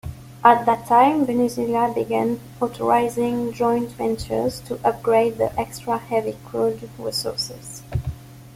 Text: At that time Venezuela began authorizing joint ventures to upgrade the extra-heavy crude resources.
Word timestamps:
At 0.43 0.65
that 0.65 0.87
time 0.87 1.27
Venezuela 1.27 1.93
began 1.93 2.39
authorizing 2.59 3.53
joint 3.53 3.91
ventures 3.91 4.59
to 4.61 4.79
upgrade 4.83 5.37
the 5.37 5.55
extra-heavy 5.59 6.37
crude 6.43 6.89
resources. 6.97 7.83